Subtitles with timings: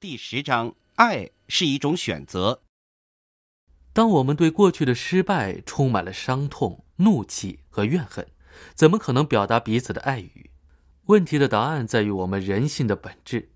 [0.00, 2.62] 第十章，爱是一种选择。
[3.92, 8.26] 当我们对过去的失败充满了伤痛、怒气和怨恨，
[8.74, 10.52] 怎么可能表达彼此的爱语？
[11.08, 13.50] 问题的答案在于我们人性的本质。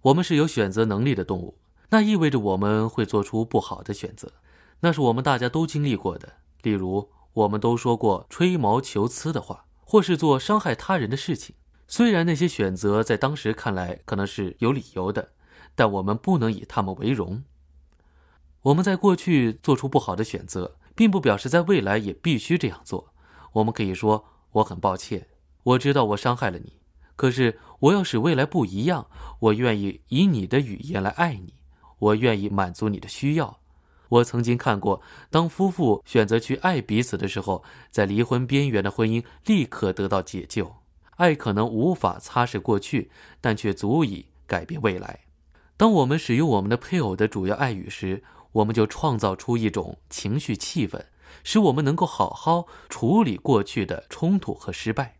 [0.00, 1.58] 我们是有选择能力的动物，
[1.90, 4.32] 那意味着我们会做出不好的选择。
[4.80, 6.36] 那是我们大家都经历过的。
[6.62, 11.56] 例如，我们都说过吹毛求疵的话，或是做伤害他人的事情。
[11.86, 15.32] 虽然那些选择在当时看来可能是有理由的。
[15.80, 17.42] 但我们不能以他们为荣。
[18.60, 23.14] 我们在过去做出不好的选择，并不表示在未来也必须这样做。
[23.52, 25.28] 我们可以说：“我很抱歉，
[25.62, 26.74] 我知道我伤害了你。
[27.16, 29.06] 可是我要使未来不一样，
[29.38, 31.54] 我愿意以你的语言来爱你，
[31.98, 33.58] 我愿意满足你的需要。”
[34.10, 40.74] 我曾经看过，当夫妇选择去爱彼此的时候，在离婚边缘的婚姻立刻得到解救。
[41.16, 43.10] 爱可能无法擦拭过去，
[43.40, 45.20] 但却足以改变未来。
[45.80, 51.06] 当我们使用我们的配偶的主要爱语时，我们就创造出一种情绪气氛，
[51.42, 55.16] 使我们能够好好处理过去的冲突和失败。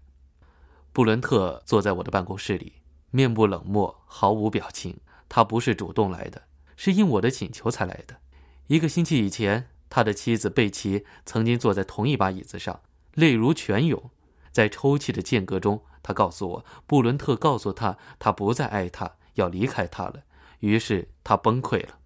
[0.93, 2.75] 布伦特坐在我的办公室里，
[3.11, 4.99] 面部冷漠，毫无表情。
[5.31, 6.43] 他不是主动来的，
[6.77, 8.19] 是应我的请求才来的。
[8.67, 12.83] 一个星期以前，他的妻子贝奇曾经坐在同一把椅子上，
[13.15, 14.11] 泪如泉涌。
[14.53, 20.25] 在抽泣的间隔中，他告诉我，布伦特告诉他，他不再爱他，要离开他了。
[20.61, 21.99] 于是他崩溃了。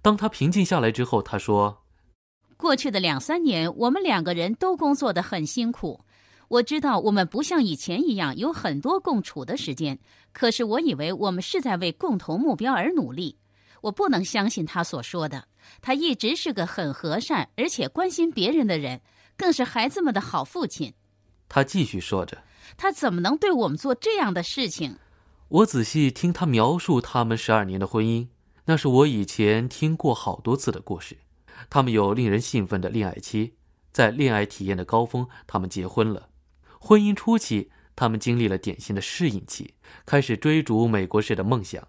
[0.00, 1.82] 当他平静下来之后，他说
[2.56, 6.04] ：“过去的两三年，我们两个人都工作的很辛苦。
[6.48, 9.98] 我知道我们不像以前一样有很多共处的时间，
[10.32, 13.38] 可是我以为我们是在为共同目标而努力。
[13.80, 15.48] 我不能相信他所说的。
[15.80, 19.00] 他一直是个很和善而且关心别人的人，
[19.36, 20.92] 更是孩子们的好父亲。”
[21.48, 22.42] 他继续说着
[22.76, 24.98] ：“他怎么能对我们做这样的事情？”
[25.54, 28.26] 我仔细听他描述他们十二年的婚姻，
[28.64, 31.18] 那是我以前听过好多次的故事。
[31.70, 33.54] 他们有令人兴奋的恋爱期，
[33.92, 36.28] 在恋爱体验的高峰，他们结婚了。
[36.80, 41.86] 婚姻初期，他们经历了典型的适应期，开始追逐美国式的梦想。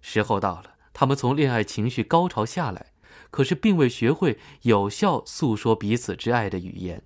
[0.00, 2.86] 时候到了，他们从恋爱情绪高潮下来，
[3.30, 7.04] 可是并未学会有效诉说彼此之爱的语言。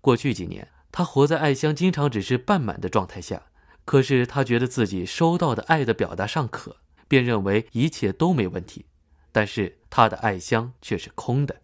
[0.00, 3.42] 过去几年，他活在爱香经常只是半满的状态下。
[3.88, 6.76] 可是他觉得自己收到的爱的表达尚可，
[7.08, 8.84] 便认为一切都没问题。
[9.32, 11.62] 但是他的爱箱却是空的。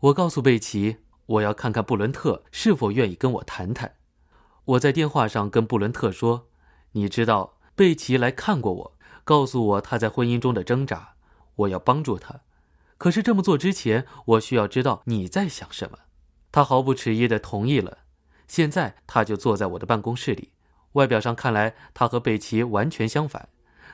[0.00, 3.94] 我告诉贝奇，我要看看布伦特是否愿意跟我谈谈。
[4.66, 6.48] 我在电话上跟布伦特说
[6.92, 11.14] ：“你知道，贝奇来看过我，告诉我他在婚姻中的挣扎，
[11.54, 12.42] 我要帮助他。
[12.98, 16.00] 可是这么做之前，我需要知道你在想什么。”
[16.52, 18.00] 他毫不迟疑地同意了。
[18.46, 20.50] 现在他就坐在我的办公室里。
[20.92, 23.48] 外表上看来，他和贝奇完全相反。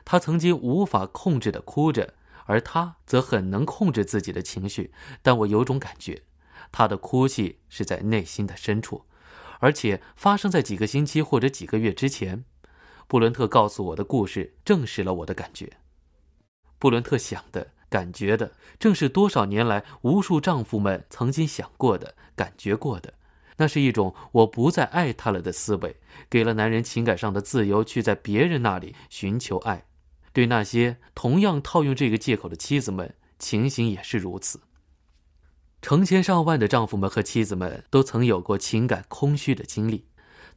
[0.05, 2.15] 他曾经无法控制的哭着，
[2.47, 4.93] 而他则很能控制自己的情绪。
[5.21, 6.23] 但我有种感觉，
[6.71, 9.05] 他的哭泣是在内心的深处，
[9.59, 12.45] 而且发生在几个星期或者几个月之前。
[13.09, 15.75] 布伦特告诉我的故事证实了我的感觉。
[16.79, 23.15] 布伦特想的、感觉的，正是多少年来无数丈夫们曾经想过的、感觉过的。
[23.59, 25.97] 那是一种我不再爱他了的思维，
[26.29, 29.87] 给了男人情感上的自由，去在别人那里寻求爱。
[30.33, 34.61] 对那些同样套用这个借口的妻子们，情形也是如此。
[35.81, 40.07] 成千上万的丈夫们和妻子们都曾有过情感空虚的经历，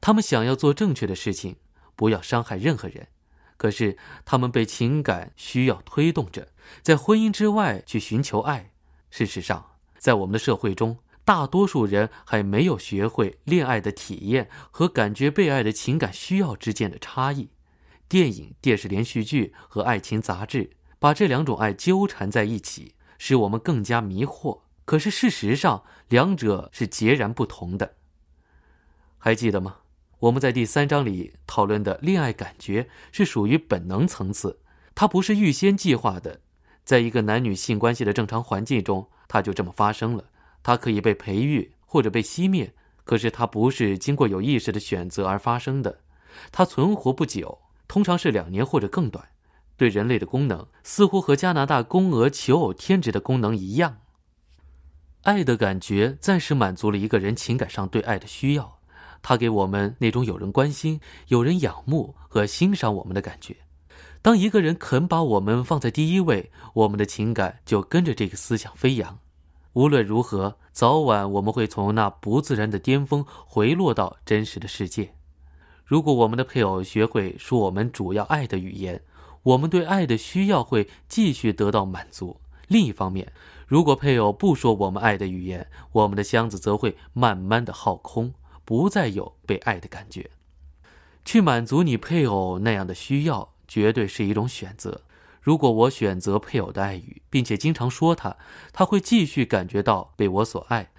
[0.02, 1.56] 他们想要做正确的事情，
[1.96, 3.08] 不要伤害任何人，
[3.56, 6.50] 可是他们被情感需要推动着，
[6.82, 8.72] 在婚姻之外去寻求爱。
[9.10, 10.98] 事实上，在我们的社会中。
[11.30, 17.50] 大多数人还没有学会恋爱的体验和感觉被爱的情感需要之间的差异。
[18.08, 24.62] 电影、电视连续剧和爱情杂志把这两种爱纠缠在一起，使我们更加迷惑。
[24.86, 27.94] 可是事实上，两者是截然不同的。
[29.20, 29.82] 还记得吗？
[30.22, 34.62] 我们在第三章里讨论的恋爱感觉是属于本能层次，
[34.96, 36.42] 它不是预先计划的，
[36.84, 40.26] 在一个男女性关系的正常环境中，它就这么发生了。
[40.64, 42.74] 它可以被培育或者被熄灭，
[43.04, 46.00] 可是它不是经过有意识的选择而发生的。
[46.52, 49.30] 它存活不久，通常是两年或者更短。
[49.78, 54.02] 对人类的功能似乎和加拿大公鹅求偶天职的功能一样。
[55.24, 58.80] 爱的感觉暂时满足了一个人情感上对爱的需要，
[59.22, 63.56] 它给我们那种有人关心、有人仰慕和欣赏我们的感觉。
[64.22, 69.20] 当一个人肯把我们放在第一位，我们的情感就跟着这个思想飞扬。
[69.74, 75.14] 无论如何，早晚我们会从那不自然的巅峰回落到真实的世界。
[75.86, 79.02] 如果我们的配偶学会说我们主要爱的语言，
[79.44, 82.40] 我们对爱的需要会继续得到满足。
[82.68, 83.32] 另一方面，
[83.68, 88.34] 如果配偶不说我们爱的语言，我们的箱子则会慢慢的耗空，
[88.66, 90.30] 不再有被爱的感觉。
[91.26, 95.02] 去满足你配偶那样的需要，绝对是一种选择。
[95.42, 98.38] 如果我选择配偶的爱语，并且经常说他，
[98.74, 100.92] 他会继续感觉到被我所爱。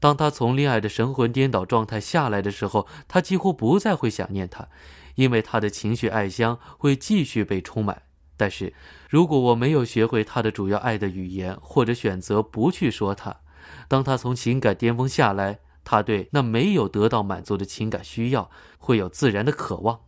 [0.00, 4.68] 当他从恋爱的神魂颠倒状态下来的时候，他几乎不再会想念他，
[5.16, 8.02] 因为他的情绪爱箱会继续被充满。
[8.36, 8.72] 但是，
[9.10, 13.40] 如果我没有学会他的主要爱的语言，或者选择不去说他，
[13.88, 18.48] 当他从情感巅峰下来，他对那没有得到满足的情感需要
[18.78, 20.02] 会有自然的渴望。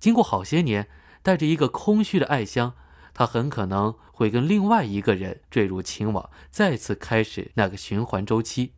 [0.00, 0.88] 经过好些年，
[1.22, 2.72] 带着一个空虚的爱箱。
[3.18, 8.74] 他很可能会跟另外一个人坠入情网，再次开始那个循环周期。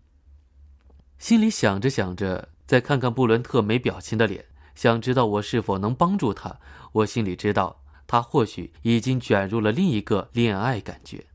[1.18, 6.58] 心里想着想着，再看看布伦特没表情的脸，想知道我是否能帮助他。
[6.92, 11.26] 我心里知道，他或许已经卷入了另一个恋爱感觉，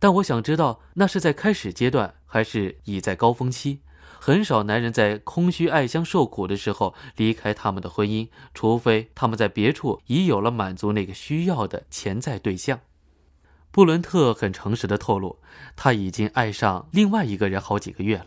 [0.00, 3.82] 但我想知道那是在开始阶段，还是已在高峰期。
[4.20, 12.80] 很少男人在空虚爱乡受苦的时候离开他们的婚姻，除非他们在别处已有了满足那个需要的潜在对象。
[13.70, 15.38] 布伦特很诚实的透露，
[15.76, 18.26] 他已经爱上另外一个人好几个月了。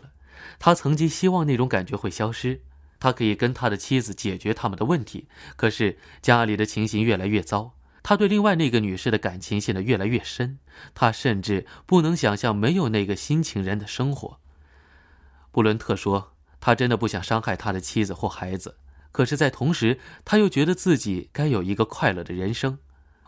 [0.58, 2.62] 他曾经希望那种感觉会消失，
[2.98, 5.28] 他可以跟他的妻子解决他们的问题。
[5.56, 10.58] 可是家里的情形越来越糟，他对另外那个女士的感情陷得越来越深，
[10.94, 14.38] 他甚至不能想象没有那个新情人的生活。
[15.52, 18.78] 布伦特说：“他真的不想伤害他的妻子或孩子，
[19.12, 22.78] 可是，在同时，他又觉得自己该有一个快乐的人生。”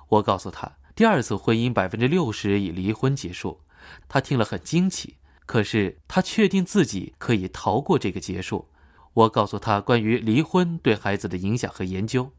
[0.09, 3.61] 我告诉他，第二次婚姻百分之六十以离婚结束。
[4.09, 8.71] 他听了很惊奇，可是他确定自己可以逃过这个结束。
[9.13, 12.33] 我告诉他关于离婚对孩子的影响和研究，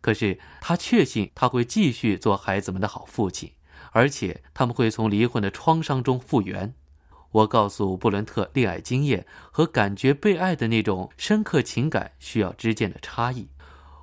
[0.00, 3.52] 可是他确信他会继续做孩子们的好父亲，
[3.92, 6.74] 而且他们会从离婚的创伤中复原。
[7.36, 13.48] 我告诉布伦特，恋爱经验和感觉被爱的那种深刻情感需要之间的差异。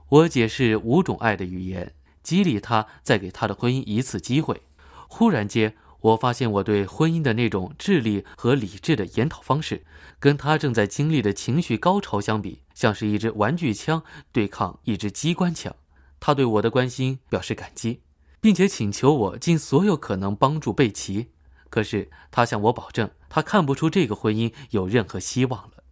[0.09, 4.61] 我解释五种爱的语言，激励他再给他的婚姻一次机会。
[5.07, 9.83] 忽然间，我发现我对婚姻的那种智力和理智的研讨方式，
[10.19, 15.75] 跟他正在经历的情绪高潮相比，像是一支玩具枪对抗一支机关枪。
[16.19, 18.01] 他对我的关心表示感激，
[18.39, 21.29] 并且请求我尽所有可能帮助贝奇。
[21.73, 25.83] 可是他向我保证，他看不出这个婚姻有任何希望了。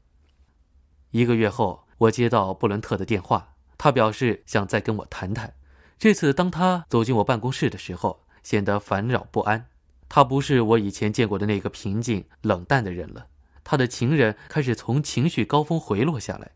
[1.09, 5.55] 一个月后，我接到布伦特的电话，他表示想再跟我谈谈。
[5.97, 9.69] 这次，当他走进我办公室的时候，显得烦扰不安。
[10.07, 13.25] 他不是我以前见过的那个平静冷淡的人了。
[13.63, 16.51] 他的情人开始从情绪高峰回落下来，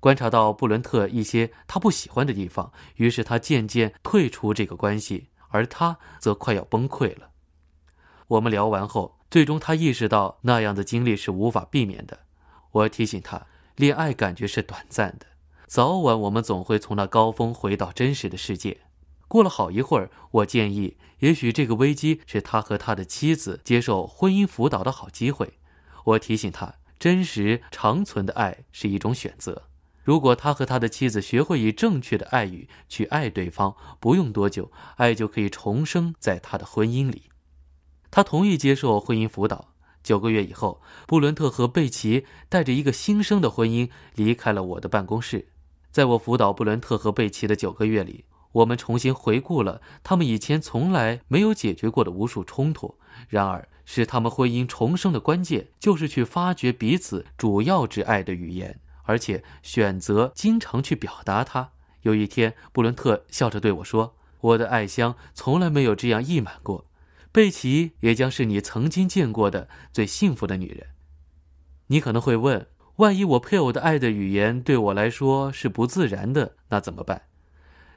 [0.00, 7.29] 观察到布伦特一些他不喜欢的地方，于是他渐渐退出这个关系，而他则快要崩溃了。
[8.30, 12.20] 我们聊完后，最终他意识到那样的经历是无法避免的。
[12.70, 15.26] 我提醒他，恋爱感觉是短暂的，
[15.66, 18.82] 早晚我们总会从那高峰回到真实的世界。
[19.26, 25.54] 过了好一会儿，我建议，也许这个危机是他和他的妻子接受婚姻辅导的好机会。
[26.04, 29.64] 我提醒他，真实长存的爱是一种选择。
[30.04, 37.24] 如果他和他的妻子学会以正确的爱语去爱对方，不用多久，爱就可以重生在他的婚姻里。
[38.10, 39.68] 他同意接受婚姻辅导。
[40.02, 45.48] 九个月以后，布伦特和贝奇带着一个新生的婚姻离开了我的办公室。
[45.90, 52.96] 在我辅导布伦特和贝奇的九个月里，我们重新回顾了他们以前从来没有解决过的无数冲突。
[53.28, 61.72] 然而，使他们婚姻重生的关键就是去发掘彼此主要之爱的语言，而且选择经常去表达它。
[62.02, 66.86] 有一天，布伦特笑着对我说：“我的爱箱从来没有这样溢满过。”
[67.32, 70.88] 贝奇也将是你曾经见过的最幸福的女人。
[71.86, 77.28] 你可能会问：万一我配偶的爱的语言对我来说是不自然的，那怎么办？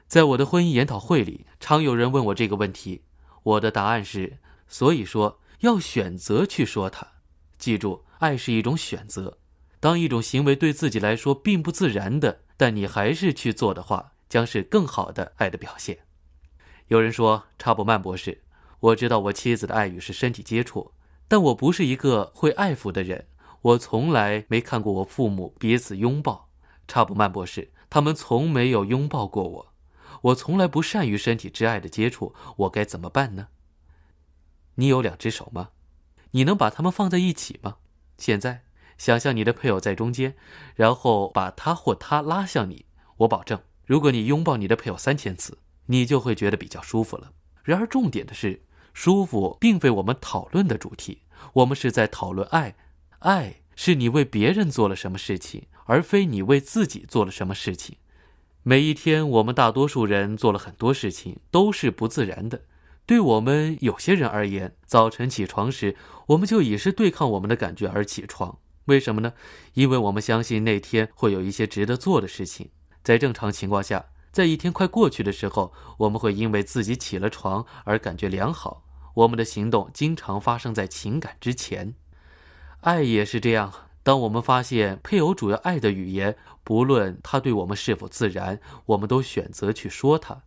[0.06, 3.02] 在我的婚姻研讨会里，常有人问我这个问题。
[3.42, 4.38] 我的答案是：
[4.68, 7.14] 所以说要选择去说它。
[7.58, 9.38] 记住，爱是一种选择。
[9.80, 15.98] 当一种行为对自己来说并不自然的，但你还是去做的话，将是更好的爱的表现。
[16.86, 18.43] 有人说：查普曼博士。
[18.84, 20.92] 我知道我妻子的爱语是身体接触，
[21.26, 23.28] 但我不是一个会爱抚的人。
[23.62, 26.50] 我从来没看过我父母彼此拥抱。
[26.86, 29.72] 查普曼博士，他们从没有拥抱过我。
[30.20, 33.48] 我从来不善于身体之爱的接触，我该怎么办呢？
[34.74, 35.70] 你有两只手吗？
[36.32, 37.76] 你能把它们放在一起吗？
[38.18, 38.64] 现在，
[38.98, 40.34] 想象你的配偶在中间，
[40.74, 42.84] 然后把他或她拉向你。
[43.16, 47.32] 我保证，如果你拥抱你的配偶三千次，你就会觉得比较舒服了。
[47.62, 48.62] 然而，重点的是，
[48.94, 51.18] 舒服并非我们讨论的主题。
[51.52, 52.74] 我们是在讨论爱，
[53.18, 57.96] 爱是你为别人做了什么事情，而非你为自己做了什么事情。
[58.62, 62.62] 每一天，我们大多数人做了很多事情，都是不自然的。
[63.04, 65.94] 对我们有些人而言，早晨起床时，
[66.28, 68.58] 我们就已是对抗我们的感觉而起床。
[68.86, 69.34] 为什么呢？
[69.74, 72.70] 因为我们相信那天会有一些值得做的事情。
[73.02, 78.82] 在正常情况下，在一天快过去的时候，我们会因为自己起了床而感觉良好。
[79.14, 81.94] 我们的行动经常发生在情感之前，
[82.80, 83.72] 爱也是这样。
[84.02, 90.42] 当我们发现配偶主要爱的语言，不论他对我们是否自然，我们都选择去说他。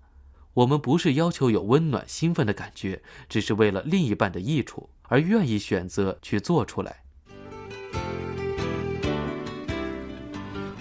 [0.56, 7.04] 我们不是要求有温暖、兴奋的感觉，只是为了另一半的益处而愿意选择去做出来。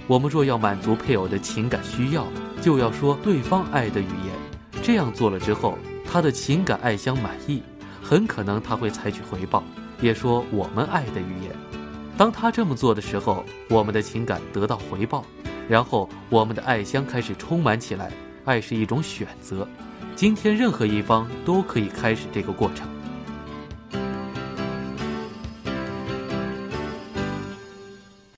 [0.09, 2.27] 我们若要满足配偶的情感需要，
[2.67, 4.83] 就要说对方爱的语言。
[4.83, 7.63] 这样做了之后，他的情感爱相满意，
[8.03, 9.63] 很可能他会采取回报，
[10.01, 11.53] 也说我们爱的语言。
[12.17, 15.25] 当他这么做的时候，我们的情感得到回报，
[15.69, 18.11] 然后我们的爱香开始充满起来。
[18.45, 19.69] 爱是一种选择，
[20.17, 22.96] 今天任何一方都可以开始这个过程。